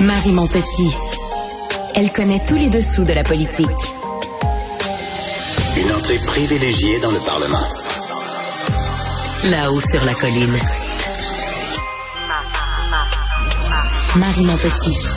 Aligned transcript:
Marie 0.00 0.32
Montpetit. 0.32 0.96
Elle 1.94 2.10
connaît 2.12 2.44
tous 2.44 2.56
les 2.56 2.68
dessous 2.68 3.04
de 3.04 3.12
la 3.12 3.22
politique. 3.22 3.68
Une 5.76 5.92
entrée 5.92 6.18
privilégiée 6.26 6.98
dans 6.98 7.10
le 7.10 7.18
Parlement. 7.20 7.68
Là-haut 9.44 9.80
sur 9.80 10.04
la 10.04 10.14
colline. 10.14 10.58
Marie 14.16 14.44
Montpetit. 14.44 15.13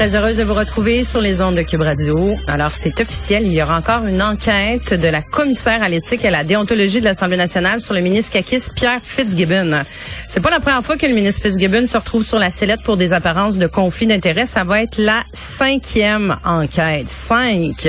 Très 0.00 0.16
heureuse 0.16 0.38
de 0.38 0.44
vous 0.44 0.54
retrouver 0.54 1.04
sur 1.04 1.20
les 1.20 1.42
ondes 1.42 1.56
de 1.56 1.60
Cube 1.60 1.82
Radio. 1.82 2.30
Alors, 2.46 2.70
c'est 2.70 2.98
officiel. 3.02 3.46
Il 3.46 3.52
y 3.52 3.62
aura 3.62 3.76
encore 3.76 4.06
une 4.06 4.22
enquête 4.22 4.94
de 4.94 5.08
la 5.08 5.20
commissaire 5.20 5.82
à 5.82 5.90
l'éthique 5.90 6.24
et 6.24 6.28
à 6.28 6.30
la 6.30 6.42
déontologie 6.42 7.00
de 7.00 7.04
l'Assemblée 7.04 7.36
nationale 7.36 7.82
sur 7.82 7.92
le 7.92 8.00
ministre 8.00 8.32
Kakis 8.32 8.68
Pierre 8.74 9.00
Fitzgibbon. 9.02 9.82
C'est 10.26 10.40
pas 10.40 10.48
la 10.48 10.60
première 10.60 10.82
fois 10.82 10.96
que 10.96 11.04
le 11.04 11.12
ministre 11.12 11.42
Fitzgibbon 11.42 11.84
se 11.84 11.98
retrouve 11.98 12.22
sur 12.22 12.38
la 12.38 12.48
sellette 12.48 12.82
pour 12.82 12.96
des 12.96 13.12
apparences 13.12 13.58
de 13.58 13.66
conflit 13.66 14.06
d'intérêts. 14.06 14.46
Ça 14.46 14.64
va 14.64 14.80
être 14.80 14.96
la 14.96 15.22
cinquième 15.34 16.34
enquête. 16.46 17.10
Cinq. 17.10 17.86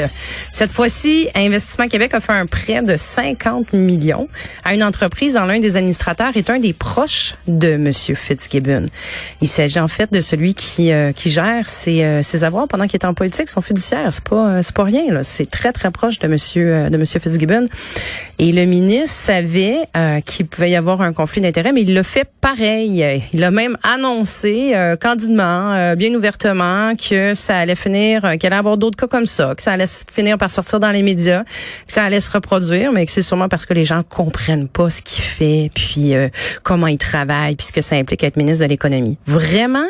Cette 0.51 0.73
fois-ci, 0.73 1.29
Investissement 1.33 1.87
Québec 1.87 2.13
a 2.13 2.19
fait 2.19 2.33
un 2.33 2.45
prêt 2.45 2.81
de 2.81 2.97
50 2.97 3.71
millions 3.71 4.27
à 4.65 4.73
une 4.73 4.83
entreprise 4.83 5.35
dont 5.35 5.45
l'un 5.45 5.61
des 5.61 5.77
administrateurs 5.77 6.35
est 6.35 6.49
un 6.49 6.59
des 6.59 6.73
proches 6.73 7.35
de 7.47 7.77
Monsieur 7.77 8.15
Fitzgibbon. 8.15 8.89
Il 9.39 9.47
s'agit 9.47 9.79
en 9.79 9.87
fait 9.87 10.11
de 10.11 10.19
celui 10.19 10.55
qui, 10.55 10.91
euh, 10.91 11.13
qui 11.13 11.31
gère 11.31 11.69
ses 11.69 12.00
euh, 12.03 12.21
ses, 12.21 12.43
avoirs 12.43 12.67
pendant 12.67 12.85
qu'il 12.85 12.95
était 12.95 13.05
en 13.05 13.13
politique 13.13 13.49
sont 13.49 13.61
fiduciaires. 13.61 14.11
C'est 14.11 14.23
pas, 14.23 14.47
euh, 14.49 14.61
c'est 14.61 14.75
pas 14.75 14.83
rien. 14.83 15.23
C'est 15.23 15.49
très 15.49 15.71
très 15.71 15.91
proche 15.91 16.19
de 16.19 16.27
Monsieur 16.27 16.73
euh, 16.73 16.89
de 16.89 16.97
Monsieur 16.97 17.19
Fitzgibbon. 17.19 17.67
Et 18.43 18.51
le 18.51 18.65
ministre 18.65 19.15
savait 19.15 19.77
qu'il 20.25 20.47
pouvait 20.47 20.71
y 20.71 20.75
avoir 20.75 21.01
un 21.01 21.13
conflit 21.13 21.41
d'intérêts, 21.41 21.73
mais 21.73 21.83
il 21.83 21.93
l'a 21.93 22.01
fait 22.01 22.27
pareil. 22.41 23.21
Il 23.33 23.43
a 23.43 23.51
même 23.51 23.77
annoncé 23.83 24.73
candidement, 24.99 25.93
bien 25.95 26.11
ouvertement, 26.15 26.95
que 26.95 27.35
ça 27.35 27.57
allait 27.57 27.75
finir, 27.75 28.21
qu'il 28.39 28.47
allait 28.47 28.55
avoir 28.55 28.77
d'autres 28.77 28.97
cas 28.97 29.05
comme 29.05 29.27
ça, 29.27 29.53
que 29.53 29.61
ça 29.61 29.73
allait 29.73 29.85
finir 30.11 30.39
par 30.39 30.49
sortir 30.49 30.79
dans 30.79 30.89
les 30.89 31.03
médias, 31.03 31.43
que 31.43 31.93
ça 31.93 32.03
allait 32.03 32.19
se 32.19 32.31
reproduire, 32.31 32.91
mais 32.91 33.05
que 33.05 33.11
c'est 33.11 33.21
sûrement 33.21 33.47
parce 33.47 33.67
que 33.67 33.75
les 33.75 33.85
gens 33.85 34.01
comprennent 34.01 34.67
pas 34.67 34.89
ce 34.89 35.03
qu'il 35.03 35.23
fait, 35.23 35.69
puis 35.75 36.13
comment 36.63 36.87
il 36.87 36.97
travaille, 36.97 37.55
puis 37.55 37.67
ce 37.67 37.71
que 37.71 37.81
ça 37.81 37.95
implique 37.95 38.23
être 38.23 38.37
ministre 38.37 38.63
de 38.63 38.69
l'économie. 38.69 39.19
Vraiment, 39.27 39.87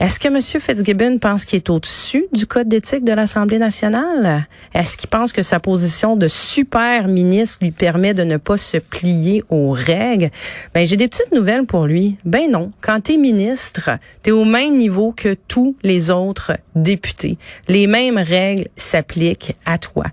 est-ce 0.00 0.18
que 0.18 0.30
Monsieur 0.30 0.60
Fitzgibbon 0.60 1.18
pense 1.18 1.44
qui 1.44 1.56
est 1.56 1.68
au-dessus 1.68 2.24
du 2.32 2.46
code 2.46 2.68
d'éthique 2.68 3.04
de 3.04 3.12
l'Assemblée 3.12 3.58
nationale? 3.58 4.46
Est-ce 4.72 4.96
qu'il 4.96 5.10
pense 5.10 5.34
que 5.34 5.42
sa 5.42 5.60
position 5.60 6.16
de 6.16 6.26
super 6.26 7.06
ministre 7.06 7.58
lui 7.60 7.70
permet 7.82 8.14
de 8.14 8.22
ne 8.22 8.36
pas 8.36 8.56
se 8.56 8.76
plier 8.76 9.42
aux 9.50 9.72
règles? 9.72 10.30
Ben, 10.72 10.86
j'ai 10.86 10.96
des 10.96 11.08
petites 11.08 11.32
nouvelles 11.32 11.66
pour 11.66 11.86
lui. 11.86 12.16
Ben 12.24 12.48
non. 12.48 12.70
Quand 12.80 13.00
t'es 13.00 13.16
ministre, 13.16 13.90
t'es 14.22 14.30
au 14.30 14.44
même 14.44 14.76
niveau 14.76 15.10
que 15.10 15.34
tous 15.34 15.74
les 15.82 16.12
autres 16.12 16.52
députés. 16.76 17.38
Les 17.66 17.88
mêmes 17.88 18.18
règles 18.18 18.68
s'appliquent 18.76 19.56
à 19.66 19.78
toi. 19.78 20.04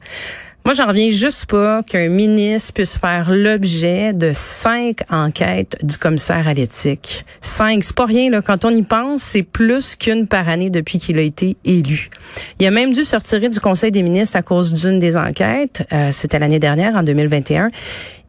Moi, 0.70 0.75
j'en 0.75 0.86
reviens 0.86 1.09
juste 1.09 1.48
pas 1.48 1.81
qu'un 1.81 2.09
ministre 2.09 2.73
puisse 2.73 3.00
faire 3.00 3.31
l'objet 3.31 4.14
de 4.14 4.34
cinq 4.36 4.98
enquêtes 5.09 5.76
du 5.81 5.98
commissaire 5.98 6.48
à 6.48 6.53
l'éthique. 6.53 7.26
Cinq, 7.42 7.84
c'est 7.84 7.95
pas 7.95 8.06
rien, 8.06 8.30
là. 8.30 8.44
Quand 8.44 8.66
on 8.66 8.70
y 8.70 8.84
pense, 8.84 9.23
c'est 9.23 9.42
plus 9.42 9.95
qu'une 9.95 10.28
par 10.28 10.48
année 10.48 10.70
depuis 10.70 11.00
qu'il 11.00 11.17
a 11.17 11.23
été 11.23 11.58
élu. 11.66 12.11
Il 12.59 12.67
a 12.67 12.70
même 12.70 12.94
dû 12.94 13.03
se 13.03 13.16
retirer 13.16 13.50
du 13.50 13.59
Conseil 13.59 13.89
des 13.89 14.03
ministres 14.03 14.38
à 14.38 14.44
cause 14.44 14.72
d'une 14.72 15.00
des 15.00 15.17
enquêtes. 15.17 15.88
Euh, 15.92 16.09
C'était 16.11 16.38
l'année 16.38 16.59
dernière, 16.59 16.95
en 16.95 17.02
2021. 17.02 17.72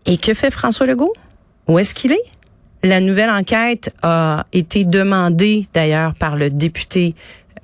Et 0.06 0.16
que 0.16 0.32
fait 0.32 0.50
François 0.50 0.86
Legault? 0.86 1.12
Où 1.68 1.78
est-ce 1.78 1.94
qu'il 1.94 2.12
est? 2.12 2.24
La 2.82 3.00
nouvelle 3.00 3.28
enquête 3.28 3.90
a 4.02 4.46
été 4.54 4.86
demandée 4.86 5.66
d'ailleurs 5.74 6.14
par 6.14 6.36
le 6.36 6.48
député 6.48 7.14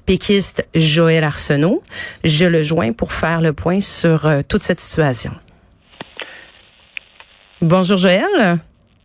péquiste 0.07 0.67
Joël 0.75 1.25
Arsenault. 1.25 1.83
Je 2.25 2.47
le 2.47 2.62
joins 2.62 2.93
pour 2.93 3.12
faire 3.12 3.41
le 3.41 3.53
point 3.53 3.81
sur 3.81 4.27
euh, 4.27 4.41
toute 4.49 4.62
cette 4.62 4.81
situation. 4.81 5.33
Bonjour 7.61 7.97
Joël. 7.97 8.59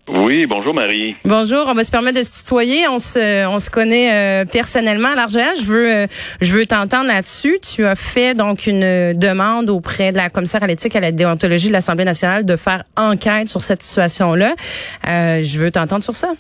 Oui, 0.08 0.46
bonjour 0.46 0.74
Marie. 0.74 1.16
Bonjour, 1.24 1.66
on 1.68 1.74
va 1.74 1.84
se 1.84 1.92
permettre 1.92 2.20
de 2.20 2.24
se 2.24 2.42
tutoyer, 2.44 2.88
on 2.88 3.00
se 3.00 3.46
on 3.48 3.60
se 3.60 3.70
connaît 3.70 4.44
euh, 4.44 4.46
personnellement. 4.46 5.10
Alors 5.10 5.30
Joël, 5.30 5.56
je 5.58 5.66
veux 5.66 5.92
euh, 5.92 6.08
je 6.42 6.54
veux 6.54 6.66
t'entendre 6.66 7.08
là-dessus. 7.08 7.60
Tu 7.62 7.86
as 7.86 7.96
fait 7.96 8.36
donc 8.36 8.68
une 8.68 9.14
demande 9.14 9.70
auprès 9.70 10.12
de 10.12 10.18
la 10.18 10.30
commissaire 10.30 10.64
à 10.64 10.68
l'éthique 10.68 10.96
et 10.96 10.98
à 10.98 11.02
la 11.02 11.12
déontologie 11.12 11.70
de 11.70 11.74
l'Assemblée 11.74 12.06
nationale 12.06 12.46
de 12.46 12.56
faire 12.58 12.84
enquête 12.98 13.48
sur 13.48 13.62
cette 13.62 13.84
situation-là. 13.84 14.54
je 15.06 15.60
veux 15.60 15.72
t'entendre 15.72 16.04
sur 16.04 16.16
ça. 16.16 16.34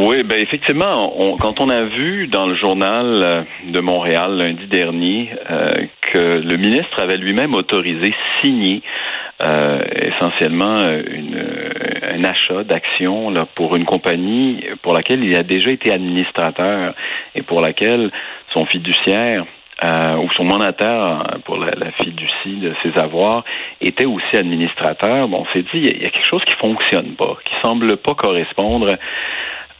Oui, 0.00 0.22
ben 0.22 0.40
effectivement, 0.40 1.12
quand 1.40 1.58
on 1.58 1.68
a 1.68 1.82
vu 1.82 2.28
dans 2.28 2.46
le 2.46 2.54
journal 2.54 3.20
euh, 3.20 3.42
de 3.66 3.80
Montréal 3.80 4.36
lundi 4.38 4.68
dernier 4.68 5.30
euh, 5.50 5.86
que 6.02 6.40
le 6.40 6.56
ministre 6.56 7.02
avait 7.02 7.16
lui-même 7.16 7.56
autorisé, 7.56 8.14
signé 8.40 8.80
euh, 9.42 9.82
essentiellement 10.00 10.76
une, 11.04 11.44
un 12.12 12.22
achat 12.22 12.62
d'actions 12.62 13.34
pour 13.56 13.74
une 13.74 13.86
compagnie 13.86 14.64
pour 14.82 14.94
laquelle 14.94 15.24
il 15.24 15.34
a 15.34 15.42
déjà 15.42 15.70
été 15.70 15.92
administrateur 15.92 16.94
et 17.34 17.42
pour 17.42 17.60
laquelle 17.60 18.12
son 18.54 18.66
fiduciaire 18.66 19.46
ou 19.82 20.28
son 20.36 20.44
mandataire 20.44 21.38
pour 21.44 21.56
la, 21.56 21.70
la, 21.70 21.92
fiducie 21.92 22.56
de 22.56 22.74
ses 22.82 22.98
avoirs 23.00 23.44
était 23.80 24.06
aussi 24.06 24.36
administrateur. 24.36 25.28
Bon, 25.28 25.44
on 25.48 25.52
s'est 25.52 25.62
dit, 25.62 25.78
il 25.78 26.02
y, 26.02 26.04
a, 26.04 26.10
quelque 26.10 26.26
chose 26.26 26.42
qui 26.44 26.54
fonctionne 26.54 27.14
pas, 27.14 27.36
qui 27.44 27.54
semble 27.62 27.96
pas 27.96 28.14
correspondre 28.14 28.96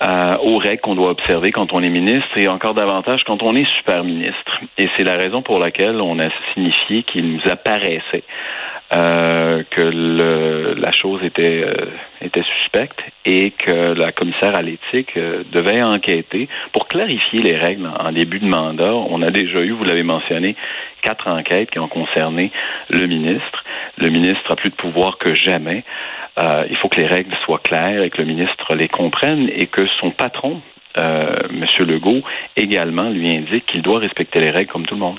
euh, 0.03 0.37
aux 0.43 0.57
règles 0.57 0.81
qu'on 0.81 0.95
doit 0.95 1.11
observer 1.11 1.51
quand 1.51 1.73
on 1.73 1.83
est 1.83 1.91
ministre 1.91 2.37
et 2.37 2.49
encore 2.49 2.75
davantage 2.75 3.25
quand 3.25 3.43
on 3.43 3.55
est 3.57 3.67
super 3.79 4.05
ministre. 4.05 4.61
Et 4.77 4.89
c'est 4.97 5.05
la 5.05 5.17
raison 5.17 5.43
pour 5.43 5.59
laquelle 5.59 6.01
on 6.01 6.19
a 6.19 6.29
signifié 6.55 7.03
qu'il 7.03 7.29
nous 7.29 7.51
apparaissait 7.51 8.25
euh, 8.91 9.65
que 9.71 9.83
le, 9.83 10.75
la 10.75 10.93
chose 10.93 11.23
était 11.23 11.63
euh, 11.63 11.91
était 12.23 12.43
suspecte 12.43 12.99
et 13.27 13.51
que 13.51 13.93
la 13.93 14.13
commissaire 14.13 14.57
à 14.57 14.63
l'éthique 14.63 15.15
euh, 15.19 15.43
devait 15.53 15.83
enquêter 15.83 16.49
pour 16.73 16.89
clarifier 16.89 17.41
les 17.41 17.57
règles 17.57 17.87
en, 17.87 18.11
début 18.13 18.39
de 18.39 18.47
mandat. 18.47 18.95
On 18.95 19.21
a 19.21 19.29
déjà 19.29 19.61
eu, 19.61 19.73
vous 19.73 19.85
l'avez 19.85 20.05
mentionné, 20.05 20.57
quatre 21.03 21.29
enquêtes 21.29 21.71
qui 21.71 21.79
ont 21.79 21.89
concerné 21.89 22.51
le 22.89 23.07
ministre. 23.07 23.65
Le 23.99 24.09
ministre 24.09 24.51
a 24.51 24.57
plus 24.57 24.71
de 24.71 24.77
pouvoir 24.77 25.19
que 25.19 25.35
jamais. 25.35 25.85
Euh, 26.39 26.65
il 26.71 26.77
faut 26.79 26.89
que 26.89 27.01
les 27.01 27.07
règles 27.07 27.37
soient 27.45 27.61
claires 27.63 28.03
et 28.03 28.09
que 28.09 28.19
le 28.19 28.25
ministre 28.25 28.75
les 28.75 28.89
comprenne 28.89 29.51
et 29.55 29.67
que 29.67 29.87
son 30.01 30.13
patron, 30.13 30.63
M. 30.97 31.65
Legault, 31.87 32.23
également 32.57 33.09
lui 33.11 33.37
indique 33.37 33.67
qu'il 33.67 33.83
doit 33.83 34.01
respecter 34.01 34.41
les 34.41 34.51
règles 34.51 34.73
comme 34.73 34.87
tout 34.87 34.95
le 34.95 35.01
monde. 35.01 35.19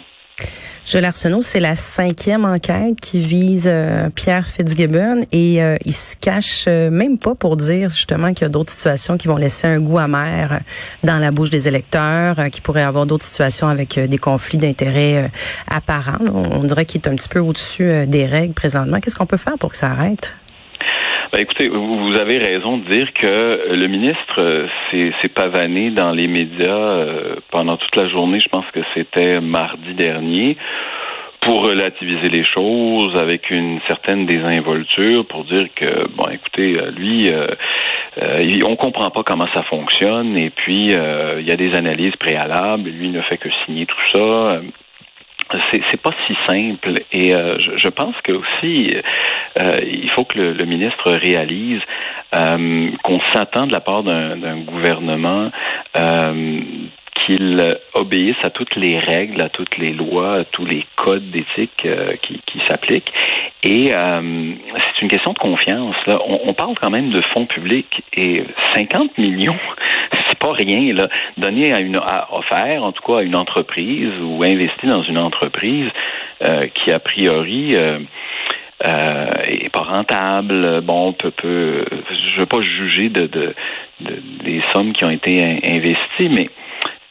Joël 0.86 1.06
Arsenault, 1.06 1.42
c'est 1.42 1.60
la 1.60 1.76
cinquième 1.76 2.46
enquête 2.46 3.00
qui 3.00 3.20
vise 3.20 3.68
euh, 3.68 4.10
Pierre 4.10 4.48
Fitzgibbon 4.48 5.22
et 5.32 5.62
euh, 5.62 5.78
il 5.86 5.94
se 5.94 6.16
cache 6.16 6.68
même 6.68 7.20
pas 7.20 7.36
pour 7.36 7.58
dire 7.58 7.90
justement 7.90 8.34
qu'il 8.34 8.44
y 8.44 8.46
a 8.46 8.50
d'autres 8.50 8.72
situations 8.72 9.18
qui 9.18 9.28
vont 9.28 9.38
laisser 9.38 9.68
un 9.68 9.80
goût 9.80 10.00
amer 10.00 10.62
dans 11.04 11.20
la 11.20 11.32
bouche 11.32 11.52
des 11.52 11.68
électeurs, 11.68 12.50
qui 12.52 12.62
pourraient 12.62 12.84
avoir 12.84 13.06
d'autres 13.06 13.26
situations 13.26 13.68
avec 13.68 14.00
des 14.00 14.18
conflits 14.18 14.58
d'intérêts 14.58 15.30
apparents. 15.68 16.26
On 16.34 16.64
dirait 16.64 16.86
qu'il 16.86 17.02
est 17.02 17.08
un 17.08 17.16
petit 17.16 17.30
peu 17.30 17.40
au-dessus 17.40 18.08
des 18.08 18.26
règles 18.26 18.54
présentement. 18.54 19.00
Qu'est-ce 19.00 19.16
qu'on 19.16 19.26
peut 19.26 19.38
faire 19.38 19.58
pour 19.60 19.72
que 19.72 19.78
ça 19.78 19.92
arrête? 19.92 20.34
Ben, 21.32 21.42
écoutez, 21.42 21.70
vous 21.70 22.16
avez 22.20 22.40
raison 22.40 22.80
de 22.80 22.90
dire 22.90 23.14
que 23.14 23.76
le 23.76 23.86
ministre 23.86 24.40
euh, 24.40 24.68
s'est 24.92 25.30
pavané 25.30 25.92
dans 25.92 26.10
les 26.10 26.28
médias 26.28 26.72
euh, 26.72 27.36
pendant 27.52 27.78
toute 27.78 27.96
la 27.96 28.10
journée. 28.10 28.40
Je 28.40 28.50
pense 28.50 28.66
que 28.74 28.80
c'était 28.96 29.40
mardi 29.40 29.94
dernier 29.94 30.58
pour 31.42 31.64
relativiser 31.68 32.30
les 32.30 32.44
choses 32.44 33.16
avec 33.16 33.52
une 33.52 33.80
certaine 33.88 34.26
désinvolture, 34.26 35.24
pour 35.28 35.46
dire 35.46 35.68
que 35.76 36.08
bon, 36.08 36.26
écoutez, 36.32 36.78
euh, 36.82 36.90
lui, 36.90 37.32
euh, 37.32 37.46
on 38.68 38.76
comprend 38.76 39.12
pas 39.12 39.22
comment 39.22 39.48
ça 39.54 39.62
fonctionne, 39.62 40.36
et 40.36 40.50
puis 40.50 40.88
il 40.88 41.48
y 41.48 41.52
a 41.52 41.56
des 41.56 41.76
analyses 41.76 42.16
préalables, 42.16 42.90
lui 42.90 43.10
ne 43.10 43.22
fait 43.22 43.38
que 43.38 43.50
signer 43.66 43.86
tout 43.86 44.08
ça 44.12 44.62
c'est 45.72 46.02
pas 46.02 46.12
si 46.28 46.36
simple 46.48 47.02
et 47.12 47.34
euh, 47.34 47.58
je, 47.78 47.90
pense 47.90 48.16
que 48.24 48.34
aussi 48.34 48.96
euh, 49.60 49.80
il 49.84 50.10
faut 50.12 50.24
que 50.24 50.40
le, 50.40 50.66
ministre 50.66 51.12
réalise 51.12 51.82
euh, 52.36 52.92
qu'on 53.04 53.20
s'attend 53.34 53.68
de 53.68 53.72
la 53.72 53.82
part 53.82 54.04
d'un 54.04 54.58
gouvernement 54.60 55.52
qu'il 57.26 57.78
obéisse 57.94 58.38
à 58.44 58.50
toutes 58.50 58.76
les 58.76 58.98
règles, 58.98 59.42
à 59.42 59.50
toutes 59.50 59.78
les 59.78 59.92
lois, 59.92 60.40
à 60.40 60.44
tous 60.46 60.66
les 60.66 60.86
codes 60.96 61.30
d'éthique 61.32 61.86
qui, 62.22 62.42
qui 62.46 62.60
s'appliquent. 62.68 63.12
Et 63.62 63.92
c'est 63.92 65.02
une 65.02 65.10
question 65.10 65.34
de 65.34 65.40
confiance. 65.40 65.96
Là. 66.08 66.20
On, 66.26 66.40
on, 66.46 66.54
parle 66.54 66.76
quand 66.82 66.90
même 66.90 67.12
de 67.12 67.22
fonds 67.34 67.46
publics 67.46 68.04
et 68.14 68.46
50 68.74 69.18
millions, 69.18 69.60
pas 70.40 70.54
rien 70.54 70.94
là. 70.94 71.10
Donner 71.38 71.74
à 71.74 71.80
une 71.80 71.98
à 71.98 72.28
offert, 72.34 72.84
en 72.84 72.92
tout 72.92 73.04
cas 73.04 73.20
à 73.20 73.24
une 73.24 73.36
entreprise 73.36 74.12
ou 74.22 74.44
investir 74.44 74.90
dans 74.90 75.04
une 75.04 75.20
entreprise 75.20 75.90
euh, 76.42 76.64
qui 76.74 76.92
a 76.92 77.00
priori 77.00 77.76
euh, 77.76 78.00
euh, 78.86 79.30
est 79.46 79.70
pas 79.70 79.82
rentable. 79.82 80.82
Bon, 80.82 81.14
peut, 81.14 81.32
peut 81.32 81.86
je 82.10 82.40
veux 82.40 82.46
pas 82.46 82.62
juger 82.62 83.10
de, 83.10 83.28
de, 83.28 83.54
des 84.44 84.62
sommes 84.74 84.94
qui 84.94 85.06
ont 85.06 85.10
été 85.10 85.60
investies, 85.64 86.30
mais 86.30 86.50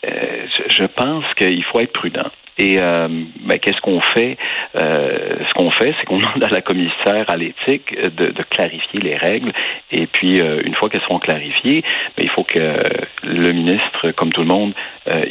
euh, 0.06 0.46
je 0.68 0.84
pense 0.84 1.24
qu'il 1.36 1.62
faut 1.64 1.80
être 1.80 1.92
prudent. 1.92 2.30
Et 2.58 2.76
euh, 2.78 3.08
ben, 3.40 3.58
qu'est-ce 3.58 3.80
qu'on 3.80 4.00
fait? 4.00 4.36
Euh, 4.76 5.38
Ce 5.48 5.54
qu'on 5.54 5.70
fait, 5.70 5.94
c'est 5.98 6.06
qu'on 6.06 6.18
demande 6.18 6.42
à 6.42 6.48
la 6.48 6.60
commissaire 6.60 7.24
à 7.28 7.36
l'éthique 7.36 7.94
de, 8.16 8.32
clarifier 8.50 9.00
les 9.00 9.16
règles. 9.16 9.52
Et 9.92 10.06
puis, 10.06 10.40
euh, 10.40 10.60
une 10.64 10.74
fois 10.74 10.88
qu'elles 10.88 11.02
seront 11.02 11.20
clarifiées, 11.20 11.82
ben, 12.16 12.24
il 12.24 12.30
faut 12.30 12.44
que 12.44 12.78
le 13.22 13.52
ministre, 13.52 14.10
comme 14.12 14.32
tout 14.32 14.42
le 14.42 14.48
monde, 14.48 14.74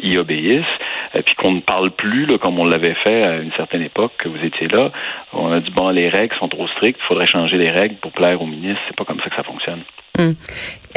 y 0.01 0.17
obéisse. 0.17 0.65
Et 1.13 1.21
puis 1.21 1.35
qu'on 1.35 1.51
ne 1.51 1.59
parle 1.59 1.91
plus, 1.91 2.25
comme 2.39 2.59
on 2.59 2.65
l'avait 2.65 2.95
fait 2.95 3.23
à 3.23 3.37
une 3.37 3.51
certaine 3.53 3.81
époque, 3.81 4.13
que 4.17 4.29
vous 4.29 4.43
étiez 4.43 4.67
là. 4.67 4.91
On 5.33 5.51
a 5.51 5.59
dit 5.59 5.71
bon, 5.71 5.89
les 5.89 6.09
règles 6.09 6.35
sont 6.37 6.47
trop 6.47 6.67
strictes, 6.67 6.99
il 7.03 7.07
faudrait 7.07 7.27
changer 7.27 7.57
les 7.57 7.69
règles 7.69 7.95
pour 7.95 8.11
plaire 8.11 8.41
au 8.41 8.45
ministre. 8.45 8.81
C'est 8.87 8.95
pas 8.95 9.05
comme 9.05 9.19
ça 9.19 9.29
que 9.29 9.35
ça 9.35 9.43
fonctionne. 9.43 9.83
Hum. 10.17 10.35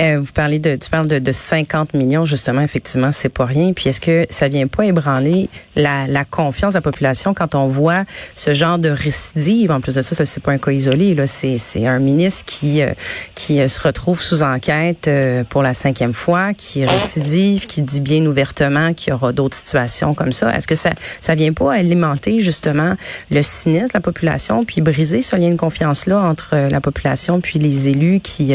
Euh, 0.00 0.18
vous 0.18 0.32
parlez 0.32 0.58
de, 0.58 0.76
tu 0.76 0.88
parles 0.88 1.06
de, 1.06 1.18
de 1.18 1.32
50 1.32 1.94
millions 1.94 2.24
justement, 2.24 2.62
effectivement, 2.62 3.12
c'est 3.12 3.28
pas 3.28 3.44
rien. 3.44 3.72
Puis 3.72 3.90
est-ce 3.90 4.00
que 4.00 4.26
ça 4.30 4.48
vient 4.48 4.66
pas 4.66 4.86
ébranler 4.86 5.50
la, 5.76 6.06
la, 6.06 6.24
confiance 6.24 6.72
de 6.72 6.78
la 6.78 6.82
population 6.82 7.34
quand 7.34 7.54
on 7.54 7.66
voit 7.66 8.04
ce 8.34 8.54
genre 8.54 8.78
de 8.78 8.88
récidive? 8.88 9.70
En 9.70 9.80
plus 9.80 9.96
de 9.96 10.02
ça, 10.02 10.14
ça 10.14 10.24
c'est 10.24 10.42
pas 10.42 10.52
un 10.52 10.58
cas 10.58 10.70
isolé. 10.70 11.14
Là, 11.14 11.26
c'est, 11.26 11.58
c'est 11.58 11.86
un 11.86 11.98
ministre 11.98 12.44
qui 12.46 12.80
euh, 12.80 12.92
qui 13.34 13.60
euh, 13.60 13.68
se 13.68 13.80
retrouve 13.80 14.22
sous 14.22 14.42
enquête 14.42 15.06
euh, 15.08 15.44
pour 15.44 15.62
la 15.62 15.74
cinquième 15.74 16.14
fois, 16.14 16.54
qui 16.54 16.86
récidive, 16.86 17.66
qui 17.66 17.82
dit 17.82 18.00
bien 18.00 18.24
ouvertement 18.24 18.94
qu'il 18.94 19.10
y 19.10 19.12
aura 19.12 19.32
d'autres 19.32 19.56
situations 19.56 20.14
comme 20.14 20.32
ça. 20.32 20.54
Est-ce 20.56 20.68
que 20.68 20.76
ça 20.76 20.92
ça 21.20 21.34
vient 21.34 21.52
pas 21.52 21.74
alimenter 21.74 22.38
justement 22.38 22.96
le 23.30 23.42
cynisme 23.42 23.88
de 23.88 23.94
la 23.94 24.00
population, 24.00 24.64
puis 24.64 24.80
briser 24.80 25.20
ce 25.20 25.36
lien 25.36 25.50
de 25.50 25.56
confiance 25.56 26.06
là 26.06 26.20
entre 26.20 26.56
la 26.56 26.80
population 26.80 27.40
puis 27.40 27.58
les 27.58 27.90
élus 27.90 28.20
qui 28.20 28.52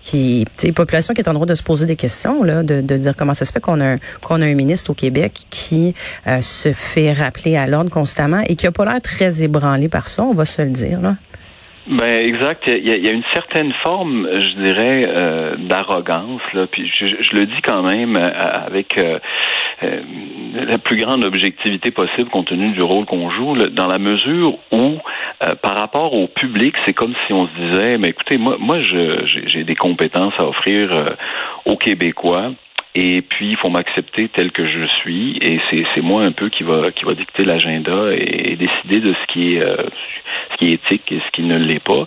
qui, 0.00 0.05
tu 0.06 0.72
population 0.72 1.14
qui 1.14 1.20
est 1.20 1.28
en 1.28 1.34
droit 1.34 1.46
de 1.46 1.54
se 1.54 1.62
poser 1.62 1.86
des 1.86 1.96
questions, 1.96 2.42
là, 2.42 2.62
de, 2.62 2.80
de 2.80 2.96
dire 2.96 3.14
comment 3.16 3.34
ça 3.34 3.44
se 3.44 3.52
fait 3.52 3.60
qu'on 3.60 3.80
a, 3.80 3.96
qu'on 4.22 4.40
a 4.42 4.46
un 4.46 4.54
ministre 4.54 4.90
au 4.90 4.94
Québec 4.94 5.32
qui 5.50 5.94
euh, 6.26 6.40
se 6.42 6.72
fait 6.72 7.12
rappeler 7.12 7.56
à 7.56 7.66
l'ordre 7.66 7.90
constamment 7.90 8.42
et 8.46 8.56
qui 8.56 8.66
a 8.66 8.72
pas 8.72 8.84
l'air 8.84 9.00
très 9.00 9.42
ébranlé 9.42 9.88
par 9.88 10.08
ça, 10.08 10.22
on 10.24 10.34
va 10.34 10.44
se 10.44 10.62
le 10.62 10.70
dire, 10.70 11.00
là. 11.00 11.16
Ben 11.88 12.26
exact. 12.26 12.64
Il 12.66 12.86
y, 12.86 12.90
a, 12.90 12.96
il 12.96 13.04
y, 13.04 13.08
a, 13.08 13.12
une 13.12 13.22
certaine 13.32 13.72
forme, 13.84 14.28
je 14.32 14.64
dirais, 14.64 15.06
euh, 15.06 15.56
d'arrogance. 15.56 16.40
Là. 16.52 16.66
Puis 16.66 16.90
je, 16.98 17.06
je, 17.06 17.36
le 17.36 17.46
dis 17.46 17.62
quand 17.62 17.82
même 17.82 18.16
euh, 18.16 18.26
avec 18.26 18.98
euh, 18.98 19.20
euh, 19.84 20.00
la 20.66 20.78
plus 20.78 20.96
grande 20.96 21.24
objectivité 21.24 21.92
possible 21.92 22.28
compte 22.30 22.48
tenu 22.48 22.72
du 22.72 22.82
rôle 22.82 23.04
qu'on 23.04 23.30
joue, 23.30 23.56
dans 23.68 23.86
la 23.86 23.98
mesure 23.98 24.58
où, 24.72 24.98
euh, 25.44 25.54
par 25.62 25.76
rapport 25.76 26.12
au 26.12 26.26
public, 26.26 26.74
c'est 26.84 26.92
comme 26.92 27.14
si 27.26 27.32
on 27.32 27.46
se 27.46 27.52
disait, 27.54 27.98
mais 27.98 28.08
écoutez, 28.08 28.36
moi, 28.36 28.56
moi, 28.58 28.78
j'ai 28.82 29.62
des 29.62 29.76
compétences 29.76 30.34
à 30.38 30.48
offrir 30.48 30.90
aux 31.66 31.76
Québécois. 31.76 32.50
Et 32.98 33.20
puis, 33.20 33.50
il 33.50 33.56
faut 33.58 33.68
m'accepter 33.68 34.30
tel 34.30 34.52
que 34.52 34.66
je 34.66 34.86
suis. 34.86 35.36
Et 35.42 35.60
c'est 35.70 36.00
moi 36.00 36.22
un 36.22 36.32
peu 36.32 36.48
qui 36.48 36.62
va 36.62 36.90
qui 36.92 37.04
va 37.04 37.12
dicter 37.12 37.44
l'agenda 37.44 38.06
et, 38.10 38.56
décider 38.56 39.00
de 39.00 39.12
ce 39.12 39.26
qui 39.26 39.54
est 39.54 39.62
euh, 39.62 39.76
ce 40.52 40.56
qui 40.56 40.70
est 40.70 40.74
éthique 40.74 41.12
et 41.12 41.20
ce 41.20 41.30
qui 41.30 41.42
ne 41.42 41.58
l'est 41.58 41.84
pas. 41.84 42.06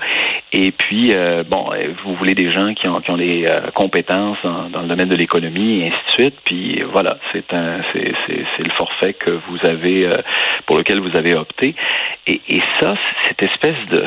Et 0.51 0.71
puis, 0.71 1.13
euh, 1.13 1.44
bon, 1.47 1.69
vous 2.03 2.15
voulez 2.15 2.33
des 2.33 2.51
gens 2.51 2.74
qui 2.74 2.88
ont, 2.88 3.01
qui 3.01 3.12
ont 3.12 3.18
des 3.18 3.45
euh, 3.45 3.69
compétences 3.75 4.39
dans, 4.44 4.68
dans, 4.71 4.81
le 4.81 4.88
domaine 4.88 5.09
de 5.09 5.15
l'économie 5.15 5.81
et 5.81 5.88
ainsi 5.89 6.06
de 6.07 6.12
suite. 6.24 6.36
Puis 6.44 6.81
voilà, 6.92 7.19
c'est 7.33 7.53
un 7.53 7.81
c'est 7.94 8.68
le 8.68 8.74
forfait 8.75 9.13
que 9.13 9.30
vous 9.30 9.59
avez 9.63 10.07
euh, 10.07 10.13
pour 10.65 10.75
lequel 10.75 11.01
vous 11.01 11.15
avez 11.15 11.35
opté. 11.35 11.75
Et, 12.25 12.42
et 12.50 12.63
ça, 12.80 12.95
cette 13.27 13.44
espèce 13.44 13.77
de 13.92 14.03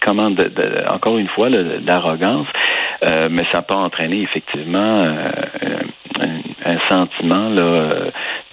comment 0.00 0.30
de, 0.30 0.44
de, 0.44 0.84
encore 0.90 1.18
une 1.18 1.28
fois 1.28 1.50
d'arrogance, 1.50 2.46
euh, 3.04 3.28
mais 3.30 3.44
ça 3.52 3.62
peut 3.62 3.74
entraîner 3.74 4.22
effectivement 4.22 5.04
euh, 5.04 5.30
un, 6.64 6.78
sentiment 6.88 7.48
là, 7.48 7.88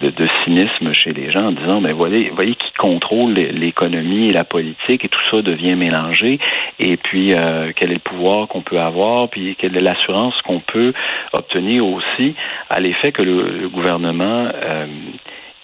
de, 0.00 0.10
de, 0.10 0.28
cynisme 0.44 0.92
chez 0.92 1.12
les 1.12 1.30
gens 1.30 1.46
en 1.46 1.52
disant 1.52 1.80
mais 1.80 1.92
voyez, 1.92 2.30
voyez 2.34 2.54
qui 2.54 2.72
contrôle 2.78 3.32
l'économie 3.32 4.28
et 4.28 4.32
la 4.32 4.44
politique 4.44 5.04
et 5.04 5.08
tout 5.08 5.20
ça 5.30 5.42
devient 5.42 5.74
mélangé 5.74 6.38
et 6.78 6.96
puis 6.96 7.34
euh, 7.34 7.72
quel 7.74 7.90
est 7.90 7.94
le 7.94 8.00
pouvoir 8.00 8.48
qu'on 8.48 8.62
peut 8.62 8.80
avoir 8.80 9.28
puis 9.28 9.56
quelle 9.58 9.76
est 9.76 9.82
l'assurance 9.82 10.34
qu'on 10.42 10.60
peut 10.60 10.92
obtenir 11.32 11.86
aussi 11.86 12.34
à 12.70 12.80
l'effet 12.80 13.12
que 13.12 13.22
le, 13.22 13.50
le 13.50 13.68
gouvernement 13.68 14.48
euh, 14.54 14.86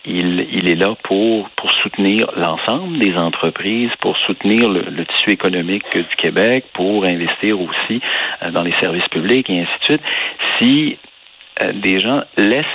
il, 0.06 0.46
il, 0.52 0.68
est 0.68 0.74
là 0.74 0.94
pour, 1.02 1.48
pour 1.50 1.70
soutenir 1.70 2.30
l'ensemble 2.36 2.98
des 2.98 3.16
entreprises, 3.16 3.90
pour 4.00 4.16
soutenir 4.18 4.68
le, 4.68 4.82
le, 4.82 5.06
tissu 5.06 5.30
économique 5.30 5.84
du 5.94 6.16
Québec, 6.16 6.66
pour 6.74 7.04
investir 7.04 7.60
aussi 7.60 8.00
euh, 8.42 8.50
dans 8.50 8.62
les 8.62 8.74
services 8.80 9.08
publics 9.08 9.48
et 9.48 9.60
ainsi 9.60 9.78
de 9.80 9.84
suite. 9.84 10.02
Si 10.58 10.98
euh, 10.98 11.13
des 11.74 12.00
gens 12.00 12.22
laissent 12.36 12.66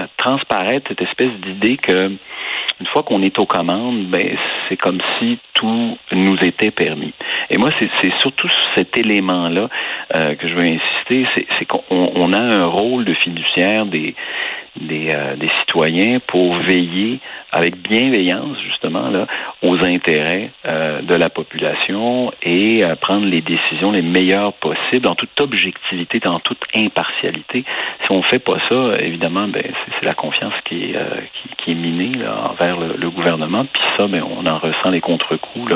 euh, 0.00 0.06
transparaître 0.16 0.88
cette 0.88 1.02
espèce 1.02 1.30
d'idée 1.40 1.76
que 1.76 2.10
une 2.80 2.86
fois 2.86 3.02
qu'on 3.02 3.22
est 3.22 3.38
aux 3.38 3.46
commandes, 3.46 4.06
ben 4.06 4.36
c'est 4.68 4.76
comme 4.76 5.00
si 5.18 5.38
tout 5.54 5.98
nous 6.12 6.36
était 6.42 6.70
permis. 6.70 7.12
Et 7.50 7.58
moi, 7.58 7.70
c'est 7.78 8.12
surtout 8.20 8.48
cet 8.74 8.96
élément-là 8.96 9.68
euh, 10.14 10.34
que 10.34 10.48
je 10.48 10.54
veux 10.54 10.64
insister, 10.64 11.26
c'est 11.58 11.64
qu'on 11.66 11.82
on 11.90 12.32
a 12.32 12.38
un 12.38 12.64
rôle 12.66 13.04
de 13.04 13.14
fiduciaire 13.14 13.86
des 13.86 14.14
euh, 14.90 15.36
des, 15.36 15.50
citoyens 15.60 16.18
pour 16.26 16.56
veiller 16.56 17.20
avec 17.52 17.76
bienveillance 17.76 18.56
justement 18.66 19.08
là 19.08 19.28
aux 19.62 19.84
intérêts 19.84 20.50
euh, 20.66 21.00
de 21.00 21.14
la 21.14 21.30
population 21.30 22.32
et 22.42 22.82
prendre 23.00 23.28
les 23.28 23.40
décisions 23.40 23.92
les 23.92 24.02
meilleures 24.02 24.52
possibles 24.54 25.06
en 25.06 25.14
toute 25.14 25.40
objectivité, 25.40 26.20
en 26.26 26.40
toute 26.40 26.62
impartialité. 26.74 27.64
Si 28.04 28.10
on 28.10 28.22
fait 28.22 28.40
pas 28.40 28.58
ça, 28.68 28.90
évidemment, 29.00 29.46
ben 29.46 29.62
c'est 29.86 30.04
la 30.04 30.14
confiance 30.14 30.54
qui 30.64 30.86
est, 30.86 30.96
qui, 31.32 31.48
qui, 31.56 31.70
est 31.70 31.74
minée 31.76 32.18
là, 32.18 32.50
envers 32.50 32.63
le, 32.66 33.10
gouvernement. 33.10 33.64
Puis 33.64 33.82
ça, 33.98 34.06
ben 34.06 34.22
on 34.22 34.46
en 34.46 34.58
ressent 34.58 34.90
les 34.90 35.00
contre-coups 35.00 35.70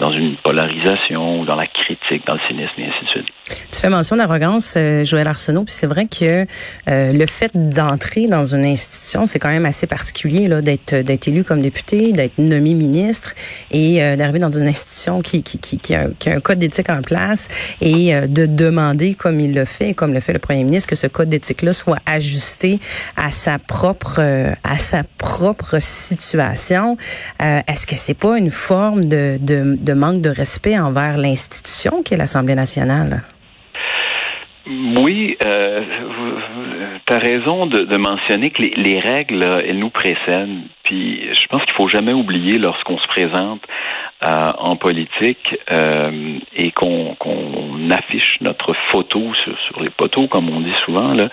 dans 0.00 0.12
une 0.12 0.36
polarisation, 0.36 1.44
dans 1.44 1.56
la 1.56 1.66
critique, 1.66 2.26
dans 2.26 2.34
le 2.34 2.40
cynisme 2.48 2.72
et 2.78 2.84
ainsi 2.84 3.04
de 3.04 3.10
suite. 3.10 3.26
Tu 3.72 3.80
fais 3.80 3.88
mention 3.88 4.16
d'arrogance, 4.16 4.74
euh, 4.76 5.04
Joël 5.04 5.26
Arsenault, 5.26 5.64
puis 5.64 5.74
c'est 5.74 5.86
vrai 5.86 6.06
que 6.06 6.42
euh, 6.44 7.12
le 7.12 7.26
fait 7.26 7.50
d'entrer 7.54 8.26
dans 8.26 8.44
une 8.44 8.64
institution, 8.64 9.26
c'est 9.26 9.38
quand 9.38 9.50
même 9.50 9.66
assez 9.66 9.86
particulier 9.86 10.48
d'être 10.62 11.28
élu 11.28 11.44
comme 11.44 11.60
député, 11.60 12.12
d'être 12.12 12.38
nommé 12.38 12.74
ministre 12.74 13.34
et 13.70 14.02
euh, 14.02 14.16
d'arriver 14.16 14.38
dans 14.38 14.50
une 14.50 14.66
institution 14.66 15.20
qui 15.20 15.42
qui, 15.42 15.58
qui, 15.58 15.78
qui, 15.78 15.94
a, 15.94 16.02
un, 16.02 16.10
qui 16.18 16.30
a 16.30 16.36
un 16.36 16.40
code 16.40 16.58
d'éthique 16.58 16.90
en 16.90 17.02
place 17.02 17.48
et 17.80 18.14
euh, 18.14 18.26
de 18.26 18.46
demander, 18.46 19.14
comme 19.14 19.40
il 19.40 19.54
le 19.54 19.64
fait, 19.64 19.94
comme 19.94 20.12
le 20.12 20.20
fait 20.20 20.32
le 20.32 20.38
premier 20.38 20.64
ministre, 20.64 20.88
que 20.88 20.96
ce 20.96 21.06
code 21.06 21.28
d'éthique-là 21.28 21.72
soit 21.72 21.98
ajusté 22.06 22.80
à 23.16 23.30
sa 23.30 23.58
propre 23.58 24.16
euh, 24.18 24.52
à 24.64 24.78
sa 24.78 25.02
propre 25.18 25.78
situation. 25.80 26.96
Est-ce 27.40 27.86
que 27.86 27.96
c'est 27.96 28.14
pas 28.14 28.38
une 28.38 28.50
forme 28.50 29.06
de, 29.06 29.38
de, 29.40 29.76
de 29.80 29.92
manque 29.92 30.20
de 30.20 30.30
respect 30.30 30.78
envers 30.78 31.16
l'institution 31.16 32.02
qui 32.02 32.14
est 32.14 32.16
l'Assemblée 32.16 32.54
nationale? 32.54 33.22
Oui, 34.70 35.38
euh, 35.46 35.80
tu 37.06 37.12
as 37.12 37.18
raison 37.18 37.64
de, 37.64 37.80
de, 37.80 37.96
mentionner 37.96 38.50
que 38.50 38.60
les, 38.60 38.74
les, 38.76 39.00
règles, 39.00 39.42
elles 39.42 39.78
nous 39.78 39.88
précèdent. 39.88 40.60
Puis 40.84 41.22
je 41.32 41.46
pense 41.48 41.64
qu'il 41.64 41.72
faut 41.72 41.88
jamais 41.88 42.12
oublier 42.12 42.58
lorsqu'on 42.58 42.98
se 42.98 43.06
présente 43.08 43.62
euh, 44.24 44.52
en 44.58 44.76
politique 44.76 45.56
euh, 45.72 46.38
et 46.54 46.70
qu'on 46.72 47.16
qu 47.18 47.92
affiche 47.92 48.36
notre 48.42 48.74
photo 48.92 49.32
sur, 49.42 49.58
sur, 49.68 49.80
les 49.80 49.90
poteaux, 49.90 50.28
comme 50.28 50.50
on 50.50 50.60
dit 50.60 50.74
souvent, 50.84 51.14
là, 51.14 51.28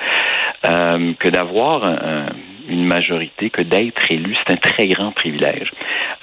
euh, 0.66 1.14
que 1.20 1.28
d'avoir 1.28 1.84
un, 1.84 2.28
une 2.68 2.86
majorité 2.86 3.50
que 3.50 3.62
d'être 3.62 4.12
élu, 4.12 4.36
c'est 4.46 4.54
un 4.54 4.58
très 4.58 4.88
grand 4.88 5.12
privilège. 5.12 5.72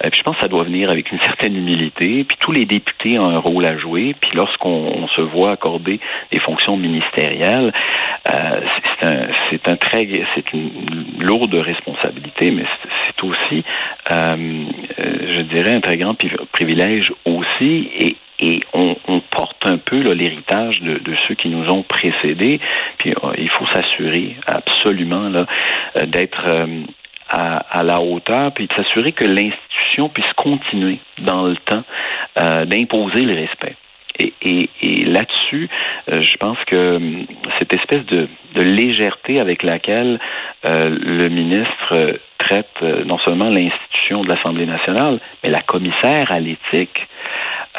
Euh, 0.03 0.09
puis 0.09 0.19
je 0.19 0.23
pense 0.23 0.35
que 0.35 0.41
ça 0.41 0.47
doit 0.47 0.63
venir 0.63 0.89
avec 0.89 1.11
une 1.11 1.19
certaine 1.19 1.55
humilité. 1.55 2.23
Puis 2.23 2.37
tous 2.39 2.51
les 2.51 2.65
députés 2.65 3.19
ont 3.19 3.29
un 3.29 3.39
rôle 3.39 3.65
à 3.65 3.77
jouer. 3.77 4.15
Puis 4.19 4.31
lorsqu'on 4.33 5.07
se 5.15 5.21
voit 5.21 5.51
accorder 5.51 5.99
des 6.31 6.39
fonctions 6.39 6.77
ministérielles, 6.77 7.73
euh, 8.29 8.61
c'est 9.01 9.07
un, 9.07 9.27
c'est 9.49 9.67
un 9.67 9.75
très, 9.75 10.07
c'est 10.35 10.53
une 10.53 10.71
lourde 11.19 11.53
responsabilité, 11.55 12.51
mais 12.51 12.65
c'est 13.07 13.23
aussi, 13.23 13.63
euh, 14.11 14.65
je 14.97 15.41
dirais, 15.41 15.73
un 15.73 15.81
très 15.81 15.97
grand 15.97 16.15
privilège 16.51 17.11
aussi. 17.25 17.89
Et, 17.99 18.15
et 18.43 18.59
on, 18.73 18.95
porte 19.31 19.65
un 19.65 19.77
peu 19.77 20.01
l'héritage 20.01 20.81
de, 20.81 20.99
ceux 21.27 21.33
qui 21.35 21.47
nous 21.47 21.71
ont 21.71 21.83
précédés. 21.83 22.59
Puis 22.97 23.11
euh, 23.11 23.33
il 23.37 23.49
faut 23.49 23.65
s'assurer 23.67 24.35
absolument 24.45 25.31
euh, 25.33 26.05
d'être 26.05 26.43
euh, 26.47 26.83
à, 27.29 27.83
la 27.83 28.01
hauteur, 28.01 28.51
puis 28.53 28.67
de 28.67 28.73
s'assurer 28.73 29.13
que 29.13 29.23
l'institution 29.23 30.09
puisse 30.09 30.31
continuer 30.35 30.99
dans 31.19 31.43
le 31.43 31.55
temps 31.55 31.83
d'imposer 32.35 33.23
le 33.23 33.33
respect. 33.33 33.75
Et, 34.19 34.69
là-dessus, 35.05 35.67
je 36.07 36.37
pense 36.37 36.57
que 36.67 36.99
cette 37.57 37.73
espèce 37.73 38.05
de, 38.05 38.27
légèreté 38.55 39.39
avec 39.39 39.63
laquelle 39.63 40.19
le 40.63 41.27
ministre 41.29 42.19
traite 42.37 42.81
non 42.81 43.17
seulement 43.19 43.49
l'institution 43.49 44.23
de 44.23 44.29
l'Assemblée 44.29 44.67
nationale, 44.67 45.19
mais 45.43 45.49
la 45.49 45.61
commissaire 45.61 46.31
à 46.31 46.39
l'éthique, 46.39 47.07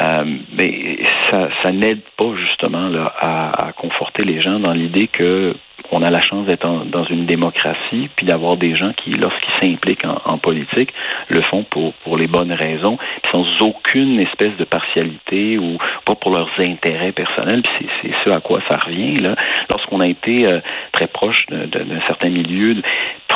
euh, 0.01 0.25
mais 0.57 0.99
ça, 1.29 1.49
ça 1.63 1.71
n'aide 1.71 2.01
pas 2.17 2.33
justement 2.35 2.89
là, 2.89 3.13
à, 3.17 3.67
à, 3.67 3.71
conforter 3.71 4.23
les 4.23 4.41
gens 4.41 4.59
dans 4.59 4.73
l'idée 4.73 5.07
que 5.07 5.55
on 5.91 6.01
a 6.01 6.09
la 6.09 6.21
chance 6.21 6.45
d'être 6.45 6.67
dans 6.85 7.03
une 7.05 7.25
démocratie, 7.25 8.09
puis 8.15 8.25
d'avoir 8.25 8.57
des 8.57 8.75
gens 8.75 8.91
qui, 8.93 9.11
lorsqu'ils 9.11 9.53
s'impliquent 9.61 10.05
en, 10.05 10.37
politique, 10.37 10.93
le 11.29 11.41
font 11.43 11.63
pour, 11.63 11.93
pour 11.93 12.17
les 12.17 12.27
bonnes 12.27 12.51
raisons, 12.51 12.97
sans 13.31 13.45
aucune 13.61 14.19
espèce 14.19 14.55
de 14.57 14.63
partialité 14.63 15.57
ou 15.57 15.77
pas 16.05 16.15
pour 16.15 16.31
leurs 16.31 16.49
intérêts 16.59 17.11
personnels. 17.11 17.61
Puis 17.61 17.87
c'est 18.01 18.11
ce 18.25 18.35
à 18.35 18.39
quoi 18.39 18.59
ça 18.69 18.77
revient 18.77 19.17
là. 19.17 19.35
Lorsqu'on 19.69 19.99
a 19.99 20.07
été 20.07 20.45
euh, 20.45 20.59
très 20.91 21.07
proche 21.07 21.45
d'un 21.47 22.01
certain 22.07 22.29
milieu, 22.29 22.81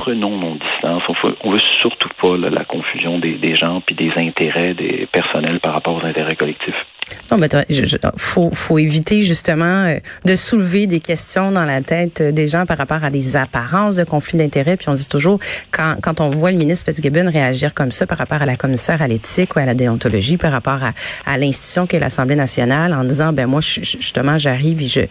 prenons 0.09 0.37
nos 0.37 0.55
distances. 0.55 1.03
On 1.07 1.27
veut, 1.27 1.35
veut 1.51 1.59
surtout 1.79 2.09
pas 2.19 2.35
la 2.37 2.65
confusion 2.65 3.19
des, 3.19 3.33
des 3.33 3.55
gens 3.55 3.81
puis 3.81 3.95
des 3.95 4.11
intérêts 4.15 4.73
des 4.73 5.07
personnels 5.11 5.59
par 5.59 5.73
rapport 5.73 6.01
aux 6.01 6.05
intérêts 6.05 6.35
collectifs. 6.35 6.85
Non, 7.31 7.37
mais 7.37 7.47
il 7.69 7.87
faut, 8.17 8.49
faut 8.53 8.77
éviter 8.79 9.21
justement 9.21 9.85
euh, 9.85 9.99
de 10.25 10.35
soulever 10.35 10.87
des 10.87 10.99
questions 10.99 11.51
dans 11.51 11.65
la 11.65 11.81
tête 11.81 12.21
des 12.21 12.47
gens 12.47 12.65
par 12.65 12.77
rapport 12.77 13.03
à 13.03 13.09
des 13.09 13.35
apparences 13.35 13.95
de 13.95 14.03
conflit 14.03 14.37
d'intérêts. 14.37 14.77
Puis 14.77 14.89
on 14.89 14.93
dit 14.93 15.07
toujours, 15.07 15.39
quand, 15.71 15.95
quand 16.01 16.21
on 16.21 16.29
voit 16.29 16.51
le 16.51 16.57
ministre 16.57 16.85
Fitzgibbon 16.85 17.29
réagir 17.29 17.73
comme 17.73 17.91
ça 17.91 18.05
par 18.07 18.17
rapport 18.17 18.41
à 18.41 18.45
la 18.45 18.55
commissaire 18.55 19.01
à 19.01 19.07
l'éthique 19.07 19.55
ou 19.55 19.59
à 19.59 19.65
la 19.65 19.75
déontologie, 19.75 20.37
par 20.37 20.51
rapport 20.51 20.83
à, 20.83 20.93
à 21.25 21.37
l'institution 21.37 21.87
qu'est 21.87 21.99
l'Assemblée 21.99 22.35
nationale, 22.35 22.93
en 22.93 23.03
disant, 23.03 23.33
ben 23.33 23.45
moi, 23.47 23.61
justement, 23.61 24.37
j'arrive 24.37 24.81
et 24.81 24.87
je... 24.87 25.01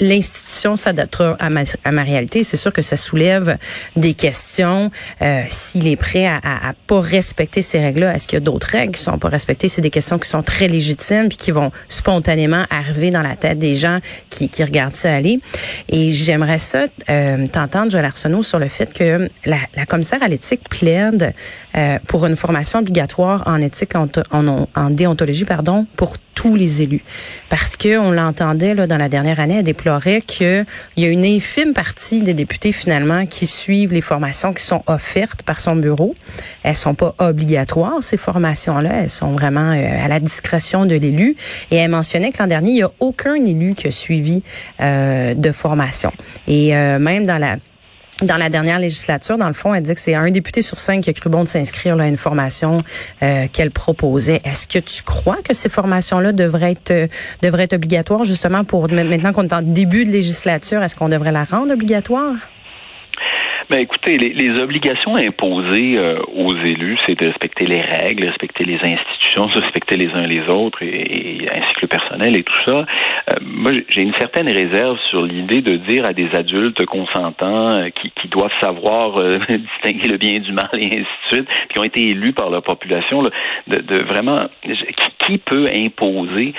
L'institution 0.00 0.76
s'adaptera 0.76 1.36
à 1.38 1.50
ma, 1.50 1.62
à 1.84 1.92
ma 1.92 2.02
réalité. 2.02 2.44
C'est 2.44 2.56
sûr 2.56 2.72
que 2.72 2.82
ça 2.82 2.96
soulève 2.96 3.58
des 3.96 4.14
questions. 4.14 4.90
Euh, 5.22 5.42
S'il 5.48 5.86
est 5.86 5.96
prêt 5.96 6.26
à, 6.26 6.36
à, 6.36 6.70
à 6.70 6.72
pas 6.86 7.00
respecter 7.00 7.62
ces 7.62 7.80
règles-là, 7.80 8.14
est-ce 8.14 8.28
qu'il 8.28 8.36
y 8.36 8.42
a 8.42 8.44
d'autres 8.44 8.68
règles 8.68 8.94
qui 8.94 9.02
sont 9.02 9.18
pas 9.18 9.28
respectées? 9.28 9.68
C'est 9.68 9.82
des 9.82 9.90
questions 9.90 10.18
qui 10.18 10.28
sont 10.28 10.42
très 10.42 10.68
légitimes 10.68 11.27
puis 11.28 11.38
qui 11.38 11.50
vont 11.50 11.70
spontanément 11.88 12.64
arriver 12.70 13.10
dans 13.10 13.22
la 13.22 13.36
tête 13.36 13.58
des 13.58 13.74
gens 13.74 13.98
qui, 14.30 14.48
regardent 14.62 14.94
ça 14.94 15.14
aller. 15.14 15.40
Et 15.88 16.10
j'aimerais 16.10 16.58
ça 16.58 16.86
euh, 17.10 17.46
t'entendre, 17.46 17.90
Joël 17.90 18.04
Arsenault, 18.04 18.42
sur 18.42 18.58
le 18.58 18.68
fait 18.68 18.92
que 18.92 19.28
la, 19.44 19.58
la 19.74 19.86
commissaire 19.86 20.22
à 20.22 20.28
l'éthique 20.28 20.68
plaide 20.68 21.32
euh, 21.76 21.98
pour 22.06 22.26
une 22.26 22.36
formation 22.36 22.80
obligatoire 22.80 23.42
en 23.46 23.60
éthique, 23.60 23.94
en, 23.94 24.08
en, 24.30 24.68
en 24.74 24.90
déontologie, 24.90 25.44
pardon, 25.44 25.86
pour 25.96 26.16
tous 26.38 26.54
les 26.54 26.82
élus. 26.82 27.02
Parce 27.48 27.76
que 27.76 27.98
on 27.98 28.12
l'entendait 28.12 28.74
là 28.74 28.86
dans 28.86 28.96
la 28.96 29.08
dernière 29.08 29.40
année, 29.40 29.56
elle 29.58 29.64
déplorait 29.64 30.20
qu'il 30.20 30.64
y 30.96 31.04
a 31.04 31.08
une 31.08 31.24
infime 31.24 31.72
partie 31.74 32.22
des 32.22 32.32
députés 32.32 32.70
finalement 32.70 33.26
qui 33.26 33.44
suivent 33.44 33.92
les 33.92 34.00
formations 34.00 34.52
qui 34.52 34.62
sont 34.62 34.84
offertes 34.86 35.42
par 35.42 35.60
son 35.60 35.74
bureau. 35.74 36.14
Elles 36.62 36.76
sont 36.76 36.94
pas 36.94 37.16
obligatoires 37.18 38.00
ces 38.00 38.16
formations-là, 38.16 39.02
elles 39.02 39.10
sont 39.10 39.32
vraiment 39.32 39.72
euh, 39.72 40.04
à 40.04 40.06
la 40.06 40.20
discrétion 40.20 40.86
de 40.86 40.94
l'élu. 40.94 41.17
Et 41.70 41.76
elle 41.76 41.90
mentionnait 41.90 42.32
que 42.32 42.38
l'an 42.38 42.46
dernier, 42.46 42.70
il 42.70 42.76
y 42.78 42.82
a 42.82 42.90
aucun 43.00 43.34
élu 43.34 43.74
qui 43.74 43.88
a 43.88 43.90
suivi 43.90 44.42
euh, 44.80 45.34
de 45.34 45.52
formation. 45.52 46.12
Et 46.46 46.76
euh, 46.76 46.98
même 46.98 47.26
dans 47.26 47.38
la 47.38 47.56
dans 48.22 48.36
la 48.36 48.48
dernière 48.48 48.80
législature, 48.80 49.38
dans 49.38 49.46
le 49.46 49.54
fond, 49.54 49.72
elle 49.72 49.84
dit 49.84 49.94
que 49.94 50.00
c'est 50.00 50.16
un 50.16 50.28
député 50.32 50.60
sur 50.60 50.80
cinq 50.80 51.04
qui 51.04 51.10
a 51.10 51.12
cru 51.12 51.30
bon 51.30 51.44
de 51.44 51.48
s'inscrire 51.48 51.96
à 52.00 52.08
une 52.08 52.16
formation 52.16 52.82
euh, 53.22 53.46
qu'elle 53.52 53.70
proposait. 53.70 54.40
Est-ce 54.44 54.66
que 54.66 54.80
tu 54.80 55.04
crois 55.04 55.36
que 55.36 55.54
ces 55.54 55.68
formations-là 55.68 56.32
devraient 56.32 56.72
être 56.72 57.08
devraient 57.42 57.64
être 57.64 57.74
obligatoires 57.74 58.24
justement 58.24 58.64
pour 58.64 58.90
maintenant 58.90 59.32
qu'on 59.32 59.44
est 59.44 59.52
en 59.52 59.62
début 59.62 60.04
de 60.04 60.10
législature, 60.10 60.82
est-ce 60.82 60.96
qu'on 60.96 61.08
devrait 61.08 61.30
la 61.30 61.44
rendre 61.44 61.72
obligatoire? 61.72 62.34
Ben 63.70 63.80
écoutez, 63.80 64.16
les, 64.16 64.30
les 64.30 64.62
obligations 64.62 65.16
imposées 65.16 65.98
euh, 65.98 66.22
aux 66.34 66.56
élus, 66.56 66.96
c'est 67.04 67.18
de 67.18 67.26
respecter 67.26 67.66
les 67.66 67.82
règles, 67.82 68.24
respecter 68.24 68.64
les 68.64 68.78
institutions, 68.82 69.44
respecter 69.44 69.98
les 69.98 70.08
uns 70.14 70.22
les 70.22 70.40
autres, 70.48 70.82
et, 70.82 71.46
ainsi 71.52 71.74
que 71.74 71.82
le 71.82 71.88
personnel 71.88 72.34
et 72.34 72.44
tout 72.44 72.60
ça. 72.66 72.78
Euh, 72.78 73.34
moi, 73.42 73.72
j'ai 73.90 74.00
une 74.00 74.14
certaine 74.14 74.48
réserve 74.48 74.96
sur 75.10 75.20
l'idée 75.20 75.60
de 75.60 75.76
dire 75.76 76.06
à 76.06 76.14
des 76.14 76.30
adultes 76.32 76.86
consentants 76.86 77.72
euh, 77.72 77.90
qui, 77.90 78.10
qui, 78.12 78.28
doivent 78.28 78.58
savoir 78.58 79.22
distinguer 79.48 80.08
le 80.08 80.16
bien 80.16 80.38
du 80.38 80.52
mal 80.52 80.70
et 80.72 80.86
ainsi 80.86 81.00
de 81.30 81.36
suite, 81.36 81.48
qui 81.68 81.78
ont 81.78 81.84
été 81.84 82.08
élus 82.08 82.32
par 82.32 82.48
la 82.48 82.62
population, 82.62 83.20
là, 83.20 83.28
de, 83.66 83.80
de, 83.80 83.98
vraiment 83.98 84.48
qui, 84.62 85.07
peut 85.36 85.68
imposer 85.74 86.54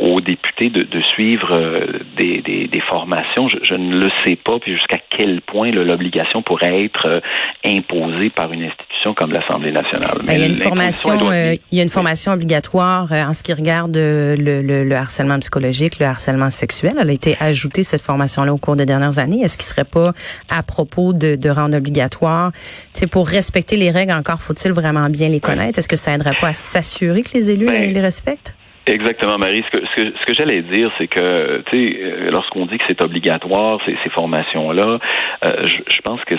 aux 0.00 0.20
députés 0.22 0.70
de, 0.70 0.84
de 0.84 1.00
suivre 1.02 1.74
des, 2.16 2.40
des, 2.40 2.68
des, 2.68 2.80
formations? 2.90 3.48
Je, 3.48 3.58
je, 3.62 3.74
ne 3.74 3.98
le 3.98 4.08
sais 4.24 4.36
pas, 4.36 4.58
puis 4.58 4.72
jusqu'à 4.72 4.98
quel 5.10 5.42
point 5.42 5.70
l'obligation 5.70 6.42
pourrait 6.42 6.84
être 6.84 7.06
euh, 7.06 7.20
imposée 7.64 8.30
par 8.30 8.52
une 8.52 8.62
institution 8.62 9.14
comme 9.14 9.32
l'Assemblée 9.32 9.72
nationale. 9.72 10.22
Ben, 10.24 10.34
il 10.34 10.40
y 10.40 10.44
a 10.44 10.46
une 10.46 10.54
formation, 10.54 11.30
euh, 11.30 11.54
il 11.70 11.78
y 11.78 11.80
a 11.80 11.82
une 11.82 11.90
formation 11.90 12.32
obligatoire 12.32 13.12
euh, 13.12 13.24
en 13.24 13.34
ce 13.34 13.42
qui 13.42 13.52
regarde 13.52 13.96
le, 13.96 14.62
le, 14.62 14.94
harcèlement 14.94 15.38
psychologique, 15.40 15.98
le 15.98 16.06
harcèlement 16.06 16.50
sexuel. 16.50 16.92
Elle 16.98 17.10
a 17.10 17.12
été 17.12 17.36
ajoutée 17.40 17.82
cette 17.82 18.02
formation-là 18.02 18.52
au 18.52 18.58
cours 18.58 18.76
des 18.76 18.86
dernières 18.86 19.18
années. 19.18 19.42
Est-ce 19.42 19.58
qu'il 19.58 19.66
serait 19.66 19.84
pas 19.84 20.12
à 20.48 20.62
propos 20.62 21.12
de, 21.12 21.36
de 21.36 21.50
rendre 21.50 21.76
obligatoire, 21.76 22.52
tu 22.94 23.06
pour 23.06 23.28
respecter 23.28 23.76
les 23.76 23.90
règles 23.90 24.12
encore 24.12 24.40
faut-il 24.40 24.72
vraiment 24.72 25.08
bien 25.08 25.28
les 25.28 25.40
connaître 25.40 25.78
Est-ce 25.78 25.88
que 25.88 25.96
ça 25.96 26.14
aiderait 26.14 26.36
pas 26.40 26.48
à 26.48 26.52
s'assurer 26.52 27.22
que 27.22 27.30
les 27.34 27.49
élus 27.50 27.66
ben, 27.66 27.92
les 27.92 28.00
respectent? 28.00 28.54
Exactement, 28.86 29.38
Marie. 29.38 29.62
Ce 29.70 29.78
que, 29.78 29.86
ce 29.86 29.94
que, 29.94 30.18
ce 30.18 30.26
que 30.26 30.34
j'allais 30.34 30.62
dire, 30.62 30.90
c'est 30.98 31.06
que, 31.06 31.62
tu 31.70 31.76
sais, 31.76 31.98
euh, 32.02 32.30
lorsqu'on 32.30 32.66
dit 32.66 32.78
que 32.78 32.84
c'est 32.88 33.02
obligatoire, 33.02 33.78
ces, 33.84 33.96
ces 34.02 34.10
formations-là, 34.10 34.98
euh, 35.44 35.52
je, 35.64 35.76
je, 35.86 36.00
pense 36.00 36.20
que 36.24 36.34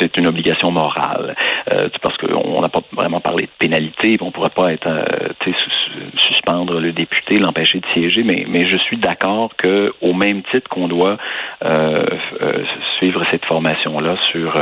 c'est 0.00 0.16
une 0.16 0.26
obligation 0.26 0.70
morale. 0.70 1.36
Euh, 1.72 1.88
parce 2.02 2.16
qu'on 2.18 2.60
n'a 2.60 2.68
pas 2.68 2.82
vraiment 2.92 3.20
parlé 3.20 3.44
de 3.44 3.50
pénalité, 3.58 4.18
on 4.20 4.32
pourrait 4.32 4.50
pas 4.50 4.72
être, 4.72 4.88
euh, 4.88 5.04
tu 5.40 5.52
sais, 5.52 5.56
suspendre 6.16 6.80
le 6.80 6.92
député, 6.92 7.38
l'empêcher 7.38 7.78
de 7.78 7.86
siéger, 7.94 8.24
mais, 8.24 8.44
mais 8.48 8.66
je 8.66 8.76
suis 8.80 8.96
d'accord 8.96 9.50
que, 9.56 9.94
au 10.02 10.12
même 10.12 10.42
titre 10.50 10.68
qu'on 10.68 10.88
doit 10.88 11.16
suivre 12.98 13.24
cette 13.30 13.44
formation-là 13.46 14.16
sur 14.30 14.52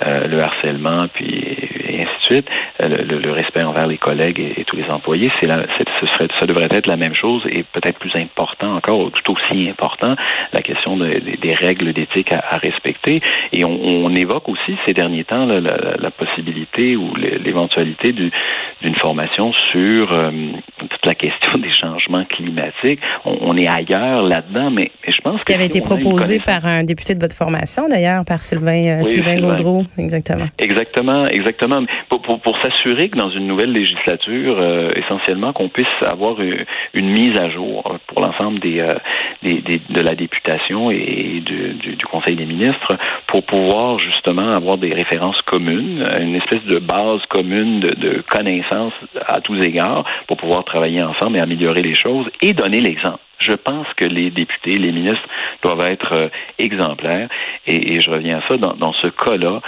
le 0.00 0.40
harcèlement, 0.40 1.06
puis 1.12 1.59
et 1.90 2.02
ainsi 2.02 2.18
de 2.20 2.34
suite, 2.34 2.48
le, 2.80 3.18
le, 3.18 3.32
respect 3.32 3.62
envers 3.62 3.86
les 3.86 3.98
collègues 3.98 4.40
et, 4.40 4.64
tous 4.64 4.76
les 4.76 4.84
employés, 4.84 5.30
c'est 5.40 5.48
ce 5.48 6.06
serait, 6.06 6.28
ça 6.38 6.46
devrait 6.46 6.68
être 6.70 6.86
la 6.86 6.96
même 6.96 7.14
chose 7.14 7.42
et 7.50 7.64
peut-être 7.64 7.98
plus 7.98 8.14
important 8.14 8.76
encore, 8.76 9.10
tout 9.12 9.32
aussi 9.32 9.68
important, 9.68 10.14
la 10.52 10.62
question 10.62 10.96
des 10.96 11.54
règles 11.54 11.92
d'éthique 11.92 12.32
à, 12.32 12.56
respecter. 12.58 13.20
Et 13.52 13.64
on, 13.64 14.10
évoque 14.14 14.48
aussi 14.48 14.76
ces 14.86 14.92
derniers 14.92 15.24
temps 15.24 15.46
la, 15.46 16.10
possibilité 16.10 16.96
ou 16.96 17.14
l'éventualité 17.14 18.12
d'une 18.12 18.94
formation 18.96 19.52
sur 19.72 20.12
euh, 20.12 20.30
toute 20.78 21.06
la 21.06 21.14
question 21.14 21.52
des 21.54 21.72
changements 21.72 22.24
climatiques. 22.24 23.00
On, 23.24 23.56
est 23.56 23.68
ailleurs 23.68 24.22
là-dedans, 24.22 24.70
mais, 24.70 24.90
je 25.06 25.20
pense 25.20 25.40
que... 25.40 25.44
Qui 25.46 25.54
avait 25.54 25.66
été 25.66 25.80
proposé 25.80 26.40
par 26.40 26.66
un 26.66 26.84
député 26.84 27.14
de 27.14 27.20
votre 27.20 27.36
formation, 27.36 27.88
d'ailleurs, 27.88 28.24
par 28.26 28.40
Sylvain, 28.40 29.00
euh, 29.00 29.04
Sylvain, 29.04 29.40
Gaudreau, 29.40 29.84
exactement. 29.96 30.46
Exactement, 30.58 31.26
exactement. 31.26 31.79
Pour, 32.08 32.58
s'assurer 32.62 33.08
que 33.08 33.16
dans 33.16 33.30
une 33.30 33.46
nouvelle 33.46 33.72
législature, 33.72 34.56
euh, 34.58 34.90
essentiellement, 34.96 35.52
qu'on 35.52 35.68
puisse 35.68 35.86
avoir 36.02 36.36
une, 36.40 37.10
mise 37.10 37.36
à 37.38 37.50
jour 37.50 37.98
pour 38.06 38.20
l'ensemble 38.20 38.60
euh, 38.64 38.94
de 39.42 40.00
la 40.00 40.14
députation 40.14 40.90
et 40.90 41.42
du, 41.44 41.96
Conseil 42.10 42.34
des 42.34 42.46
ministres 42.46 42.96
pour 43.28 43.44
pouvoir 43.44 43.98
justement 44.00 44.50
avoir 44.50 44.78
des 44.78 44.92
références 44.92 45.40
communes, 45.42 46.04
une 46.20 46.34
espèce 46.34 46.64
de 46.64 46.78
base 46.80 47.20
commune 47.28 47.78
de, 47.78 47.94
de 47.94 48.24
connaissances 48.28 48.94
à 49.26 49.40
tous 49.40 49.60
égards 49.62 50.04
pour 50.26 50.36
pouvoir 50.36 50.64
travailler 50.64 51.02
ensemble 51.02 51.38
et 51.38 51.40
améliorer 51.40 51.82
les 51.82 51.94
choses 51.94 52.28
et 52.42 52.52
donner 52.52 52.80
l'exemple. 52.80 53.20
Je 53.40 53.52
pense 53.52 53.86
que 53.96 54.04
les 54.04 54.30
députés, 54.30 54.76
les 54.76 54.92
ministres 54.92 55.26
doivent 55.62 55.90
être 55.90 56.12
euh, 56.12 56.28
exemplaires. 56.58 57.28
Et, 57.66 57.94
et, 57.94 58.00
je 58.00 58.10
reviens 58.10 58.38
à 58.38 58.48
ça. 58.48 58.56
Dans, 58.56 58.74
dans 58.74 58.92
ce 58.92 59.08
cas-là, 59.08 59.60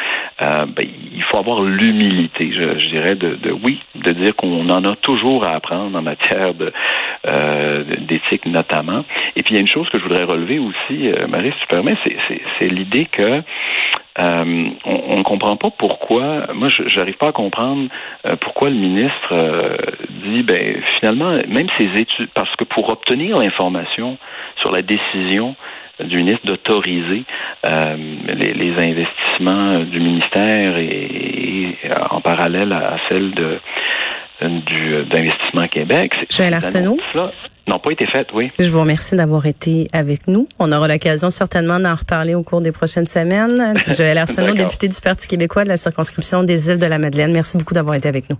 euh, 0.42 0.66
ben, 0.66 0.86
il 1.14 1.22
faut 1.24 1.38
avoir 1.38 1.62
l'humilité, 1.62 2.52
je, 2.52 2.78
je, 2.78 2.88
dirais, 2.88 3.14
de, 3.14 3.36
de, 3.36 3.50
oui, 3.50 3.82
de 3.94 4.12
dire 4.12 4.36
qu'on 4.36 4.68
en 4.68 4.84
a 4.84 4.96
toujours 4.96 5.46
à 5.46 5.50
apprendre 5.50 5.98
en 5.98 6.02
matière 6.02 6.54
de 6.54 6.72
euh, 7.28 7.84
d'éthique 8.00 8.46
notamment. 8.46 9.04
Et 9.36 9.42
puis 9.42 9.52
il 9.52 9.54
y 9.54 9.58
a 9.58 9.60
une 9.60 9.68
chose 9.68 9.88
que 9.90 9.98
je 9.98 10.04
voudrais 10.04 10.24
relever 10.24 10.58
aussi, 10.58 11.08
euh, 11.08 11.26
Marie, 11.28 11.52
si 11.52 11.60
tu 11.60 11.66
permets, 11.68 11.94
c'est 12.58 12.68
l'idée 12.68 13.06
que 13.06 13.42
euh, 14.20 14.68
on 14.84 15.16
ne 15.16 15.22
comprend 15.22 15.56
pas 15.56 15.70
pourquoi. 15.70 16.52
Moi, 16.52 16.68
je 16.68 16.96
n'arrive 16.96 17.16
pas 17.16 17.28
à 17.28 17.32
comprendre 17.32 17.88
euh, 18.26 18.36
pourquoi 18.40 18.68
le 18.68 18.76
ministre 18.76 19.32
euh, 19.32 19.76
dit, 20.24 20.42
ben 20.42 20.76
finalement, 20.98 21.38
même 21.48 21.68
ces 21.78 21.88
études, 21.98 22.28
parce 22.34 22.54
que 22.56 22.64
pour 22.64 22.90
obtenir 22.90 23.38
l'information 23.38 24.18
sur 24.60 24.70
la 24.72 24.82
décision 24.82 25.56
du 26.00 26.16
ministre 26.16 26.44
d'autoriser 26.46 27.24
les, 27.64 28.54
les, 28.54 28.72
investissements 28.72 29.80
du 29.84 30.00
ministère 30.00 30.76
et, 30.78 31.78
en 32.10 32.20
parallèle 32.20 32.72
à, 32.72 32.96
celle 33.08 33.32
de 33.32 33.58
d'investissement 34.40 35.68
Québec. 35.68 36.12
Joël 36.28 36.54
Arsenault 36.54 36.98
n'ont 37.68 37.78
pas 37.78 37.90
été 37.92 38.06
faites, 38.06 38.28
oui. 38.34 38.50
Je 38.58 38.68
vous 38.70 38.80
remercie 38.80 39.16
d'avoir 39.16 39.46
été 39.46 39.88
avec 39.92 40.26
nous. 40.26 40.48
On 40.58 40.72
aura 40.72 40.88
l'occasion 40.88 41.30
certainement 41.30 41.78
d'en 41.78 41.94
reparler 41.94 42.34
au 42.34 42.42
cours 42.42 42.60
des 42.60 42.72
prochaines 42.72 43.06
semaines. 43.06 43.74
Joël 43.88 44.18
Arsenault, 44.18 44.54
député 44.54 44.88
du 44.88 45.00
Parti 45.00 45.28
québécois 45.28 45.64
de 45.64 45.68
la 45.68 45.76
circonscription 45.76 46.42
des 46.42 46.70
îles 46.70 46.78
de 46.78 46.86
la 46.86 46.98
Madeleine. 46.98 47.32
Merci 47.32 47.56
beaucoup 47.56 47.74
d'avoir 47.74 47.94
été 47.94 48.08
avec 48.08 48.28
nous. 48.30 48.36